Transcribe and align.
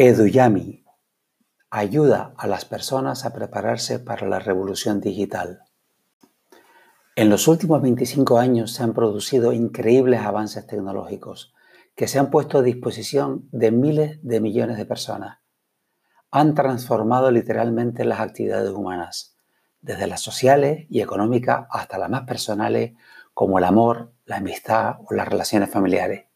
Eduyami 0.00 0.84
ayuda 1.70 2.32
a 2.36 2.46
las 2.46 2.64
personas 2.64 3.24
a 3.24 3.32
prepararse 3.32 3.98
para 3.98 4.28
la 4.28 4.38
revolución 4.38 5.00
digital. 5.00 5.62
En 7.16 7.28
los 7.28 7.48
últimos 7.48 7.82
25 7.82 8.38
años 8.38 8.70
se 8.70 8.84
han 8.84 8.94
producido 8.94 9.52
increíbles 9.52 10.20
avances 10.20 10.64
tecnológicos 10.68 11.52
que 11.96 12.06
se 12.06 12.20
han 12.20 12.30
puesto 12.30 12.58
a 12.58 12.62
disposición 12.62 13.48
de 13.50 13.72
miles 13.72 14.20
de 14.22 14.40
millones 14.40 14.76
de 14.76 14.86
personas. 14.86 15.40
Han 16.30 16.54
transformado 16.54 17.32
literalmente 17.32 18.04
las 18.04 18.20
actividades 18.20 18.70
humanas, 18.70 19.36
desde 19.80 20.06
las 20.06 20.20
sociales 20.20 20.86
y 20.88 21.00
económicas 21.00 21.66
hasta 21.70 21.98
las 21.98 22.08
más 22.08 22.22
personales 22.22 22.92
como 23.34 23.58
el 23.58 23.64
amor, 23.64 24.12
la 24.26 24.36
amistad 24.36 24.98
o 25.04 25.12
las 25.12 25.26
relaciones 25.26 25.70
familiares. 25.70 26.26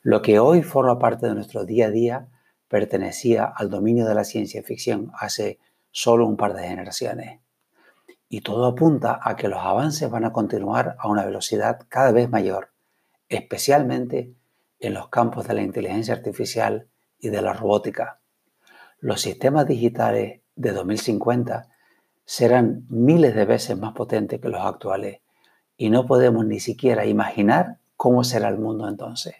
Lo 0.00 0.22
que 0.22 0.38
hoy 0.38 0.62
forma 0.62 0.98
parte 0.98 1.26
de 1.26 1.34
nuestro 1.34 1.66
día 1.66 1.88
a 1.88 1.90
día 1.90 2.28
pertenecía 2.68 3.44
al 3.44 3.70
dominio 3.70 4.06
de 4.06 4.14
la 4.14 4.24
ciencia 4.24 4.62
ficción 4.62 5.12
hace 5.18 5.58
solo 5.90 6.26
un 6.26 6.36
par 6.36 6.54
de 6.54 6.68
generaciones. 6.68 7.40
Y 8.28 8.40
todo 8.40 8.66
apunta 8.66 9.20
a 9.22 9.36
que 9.36 9.48
los 9.48 9.60
avances 9.60 10.10
van 10.10 10.24
a 10.24 10.32
continuar 10.32 10.96
a 10.98 11.08
una 11.08 11.24
velocidad 11.24 11.80
cada 11.88 12.12
vez 12.12 12.28
mayor, 12.28 12.72
especialmente 13.28 14.34
en 14.80 14.94
los 14.94 15.08
campos 15.08 15.46
de 15.46 15.54
la 15.54 15.62
inteligencia 15.62 16.14
artificial 16.14 16.88
y 17.18 17.28
de 17.28 17.40
la 17.40 17.52
robótica. 17.52 18.20
Los 18.98 19.20
sistemas 19.20 19.66
digitales 19.66 20.40
de 20.56 20.72
2050 20.72 21.68
serán 22.24 22.84
miles 22.88 23.34
de 23.34 23.44
veces 23.44 23.78
más 23.78 23.92
potentes 23.92 24.40
que 24.40 24.48
los 24.48 24.60
actuales 24.60 25.20
y 25.76 25.90
no 25.90 26.06
podemos 26.06 26.44
ni 26.44 26.60
siquiera 26.60 27.06
imaginar 27.06 27.78
cómo 27.96 28.24
será 28.24 28.48
el 28.48 28.58
mundo 28.58 28.88
entonces. 28.88 29.36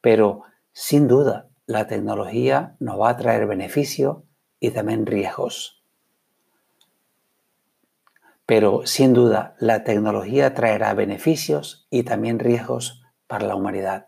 Pero, 0.00 0.42
sin 0.72 1.08
duda, 1.08 1.48
la 1.66 1.88
tecnología 1.88 2.76
nos 2.78 3.00
va 3.00 3.10
a 3.10 3.16
traer 3.16 3.46
beneficios 3.46 4.18
y 4.60 4.70
también 4.70 5.04
riesgos. 5.04 5.82
Pero 8.46 8.86
sin 8.86 9.12
duda, 9.12 9.56
la 9.58 9.82
tecnología 9.82 10.54
traerá 10.54 10.94
beneficios 10.94 11.88
y 11.90 12.04
también 12.04 12.38
riesgos 12.38 13.02
para 13.26 13.46
la 13.46 13.56
humanidad. 13.56 14.06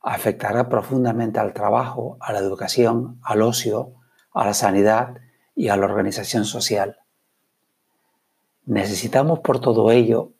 Afectará 0.00 0.70
profundamente 0.70 1.38
al 1.38 1.52
trabajo, 1.52 2.16
a 2.20 2.32
la 2.32 2.38
educación, 2.38 3.20
al 3.22 3.42
ocio, 3.42 3.92
a 4.32 4.46
la 4.46 4.54
sanidad 4.54 5.16
y 5.54 5.68
a 5.68 5.76
la 5.76 5.84
organización 5.84 6.46
social. 6.46 7.00
Necesitamos 8.64 9.40
por 9.40 9.60
todo 9.60 9.90
ello 9.90 10.32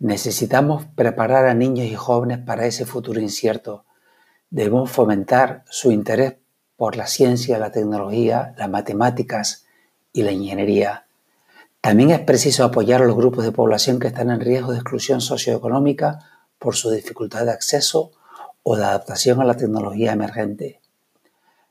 Necesitamos 0.00 0.84
preparar 0.94 1.46
a 1.46 1.54
niños 1.54 1.88
y 1.88 1.96
jóvenes 1.96 2.38
para 2.38 2.66
ese 2.66 2.86
futuro 2.86 3.20
incierto. 3.20 3.84
Debemos 4.48 4.92
fomentar 4.92 5.64
su 5.68 5.90
interés 5.90 6.36
por 6.76 6.94
la 6.94 7.08
ciencia, 7.08 7.58
la 7.58 7.72
tecnología, 7.72 8.54
las 8.56 8.70
matemáticas 8.70 9.66
y 10.12 10.22
la 10.22 10.30
ingeniería. 10.30 11.06
También 11.80 12.10
es 12.10 12.20
preciso 12.20 12.62
apoyar 12.62 13.02
a 13.02 13.06
los 13.06 13.16
grupos 13.16 13.44
de 13.44 13.50
población 13.50 13.98
que 13.98 14.06
están 14.06 14.30
en 14.30 14.38
riesgo 14.38 14.70
de 14.70 14.78
exclusión 14.78 15.20
socioeconómica 15.20 16.20
por 16.60 16.76
su 16.76 16.90
dificultad 16.90 17.44
de 17.44 17.52
acceso 17.52 18.12
o 18.62 18.76
de 18.76 18.84
adaptación 18.84 19.40
a 19.40 19.44
la 19.44 19.56
tecnología 19.56 20.12
emergente. 20.12 20.80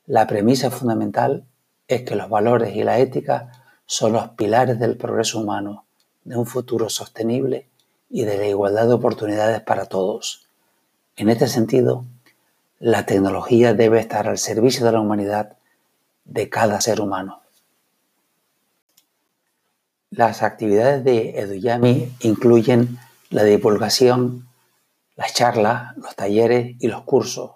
La 0.04 0.26
premisa 0.26 0.70
fundamental 0.70 1.46
es 1.86 2.02
que 2.02 2.14
los 2.14 2.28
valores 2.28 2.76
y 2.76 2.84
la 2.84 2.98
ética 2.98 3.52
son 3.86 4.12
los 4.12 4.28
pilares 4.30 4.78
del 4.78 4.98
progreso 4.98 5.40
humano, 5.40 5.86
de 6.24 6.36
un 6.36 6.44
futuro 6.44 6.90
sostenible 6.90 7.68
y 8.10 8.24
de 8.24 8.38
la 8.38 8.46
igualdad 8.46 8.86
de 8.86 8.94
oportunidades 8.94 9.60
para 9.60 9.86
todos. 9.86 10.48
En 11.16 11.28
este 11.28 11.48
sentido, 11.48 12.04
la 12.78 13.06
tecnología 13.06 13.74
debe 13.74 14.00
estar 14.00 14.28
al 14.28 14.38
servicio 14.38 14.86
de 14.86 14.92
la 14.92 15.00
humanidad 15.00 15.56
de 16.24 16.48
cada 16.48 16.80
ser 16.80 17.00
humano. 17.00 17.42
Las 20.10 20.42
actividades 20.42 21.04
de 21.04 21.38
Eduyami 21.38 22.14
incluyen 22.20 22.98
la 23.30 23.44
divulgación, 23.44 24.48
las 25.16 25.34
charlas, 25.34 25.96
los 25.96 26.14
talleres 26.16 26.76
y 26.78 26.86
los 26.86 27.02
cursos, 27.02 27.52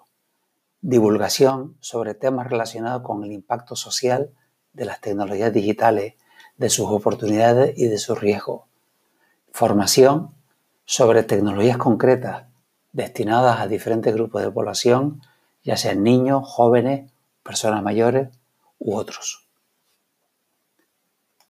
divulgación 0.81 1.77
sobre 1.79 2.13
temas 2.13 2.47
relacionados 2.47 3.01
con 3.01 3.23
el 3.23 3.31
impacto 3.31 3.75
social 3.75 4.29
de 4.73 4.85
las 4.85 5.01
tecnologías 5.01 5.53
digitales, 5.53 6.15
de 6.57 6.69
sus 6.69 6.87
oportunidades 6.89 7.73
y 7.77 7.87
de 7.87 7.97
sus 7.97 8.19
riesgos, 8.19 8.63
formación 9.51 10.35
sobre 10.85 11.23
tecnologías 11.23 11.77
concretas 11.77 12.45
destinadas 12.91 13.59
a 13.59 13.67
diferentes 13.67 14.13
grupos 14.13 14.43
de 14.43 14.51
población, 14.51 15.21
ya 15.63 15.77
sean 15.77 16.03
niños, 16.03 16.43
jóvenes, 16.45 17.11
personas 17.43 17.81
mayores 17.81 18.29
u 18.79 18.95
otros. 18.95 19.42